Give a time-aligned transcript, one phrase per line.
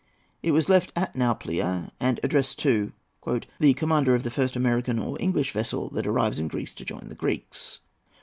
[0.41, 2.91] It was left at Nauplia and addressed to
[3.59, 7.07] "the commander of the first American or English vessel that arrives in Greece to join
[7.09, 7.81] the Greeks."